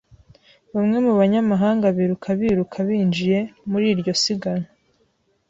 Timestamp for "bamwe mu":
0.75-1.13